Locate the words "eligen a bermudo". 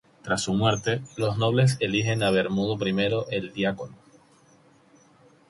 1.79-2.75